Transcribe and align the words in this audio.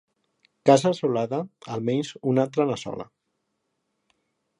Casa 0.69 0.91
assolada, 0.95 1.41
almenys 1.75 2.09
una 2.31 2.45
altra 2.45 2.67
n'assola. 2.71 3.07